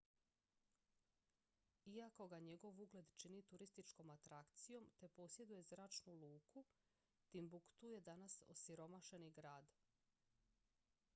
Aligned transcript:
iako 1.95 2.25
ga 2.31 2.39
njegov 2.45 2.79
ugled 2.85 3.09
čini 3.23 3.41
turističkom 3.51 4.09
atrakcijom 4.13 4.87
te 4.99 5.07
posjeduje 5.19 5.63
zračnu 5.67 6.13
luku 6.13 6.63
timbuktu 7.31 7.87
je 7.91 8.01
danas 8.07 8.41
osiromašeni 8.47 9.29
grad 9.41 9.77